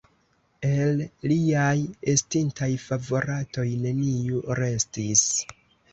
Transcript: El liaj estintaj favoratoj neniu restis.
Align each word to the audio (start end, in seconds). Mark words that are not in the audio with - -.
El 0.67 1.03
liaj 1.31 1.83
estintaj 2.15 2.71
favoratoj 2.87 3.69
neniu 3.87 4.43
restis. 4.65 5.27